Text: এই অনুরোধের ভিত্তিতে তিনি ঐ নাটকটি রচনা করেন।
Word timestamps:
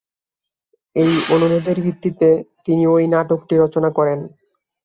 এই 0.95 1.11
অনুরোধের 1.33 1.77
ভিত্তিতে 1.81 2.29
তিনি 2.65 2.83
ঐ 2.87 2.95
নাটকটি 3.07 3.55
রচনা 3.57 3.89
করেন। 3.89 4.19